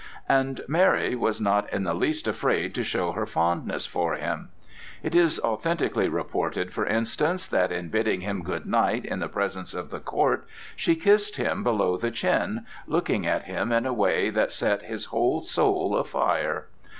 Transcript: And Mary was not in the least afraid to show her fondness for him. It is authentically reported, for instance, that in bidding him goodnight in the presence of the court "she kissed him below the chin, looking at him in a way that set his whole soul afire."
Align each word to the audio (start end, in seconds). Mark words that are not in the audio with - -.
And 0.27 0.61
Mary 0.67 1.13
was 1.13 1.39
not 1.39 1.71
in 1.71 1.83
the 1.83 1.93
least 1.93 2.27
afraid 2.27 2.73
to 2.73 2.83
show 2.83 3.11
her 3.11 3.27
fondness 3.27 3.85
for 3.85 4.15
him. 4.15 4.49
It 5.03 5.13
is 5.13 5.39
authentically 5.41 6.09
reported, 6.09 6.73
for 6.73 6.87
instance, 6.87 7.45
that 7.47 7.71
in 7.71 7.89
bidding 7.89 8.21
him 8.21 8.41
goodnight 8.41 9.05
in 9.05 9.19
the 9.19 9.29
presence 9.29 9.75
of 9.75 9.91
the 9.91 9.99
court 9.99 10.47
"she 10.75 10.95
kissed 10.95 11.35
him 11.35 11.63
below 11.63 11.97
the 11.97 12.09
chin, 12.09 12.65
looking 12.87 13.27
at 13.27 13.43
him 13.43 13.71
in 13.71 13.85
a 13.85 13.93
way 13.93 14.31
that 14.31 14.51
set 14.51 14.81
his 14.81 15.05
whole 15.05 15.41
soul 15.41 15.95
afire." 15.95 16.65